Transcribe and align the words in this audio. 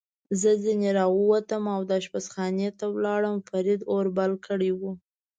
زه 0.41 0.49
ځنې 0.63 0.89
را 0.97 1.05
ووتم 1.11 1.63
او 1.75 1.81
اشپزخانې 1.99 2.69
ته 2.79 2.85
ولاړم، 2.95 3.37
فرید 3.49 3.81
اور 3.91 4.05
بل 4.17 4.31
کړی 4.47 4.71
و. 4.79 4.81